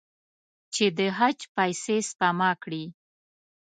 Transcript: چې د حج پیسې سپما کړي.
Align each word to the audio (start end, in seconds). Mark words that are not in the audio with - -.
چې 0.73 0.85
د 0.97 0.99
حج 1.17 1.39
پیسې 1.55 1.97
سپما 2.09 2.51
کړي. 2.63 2.83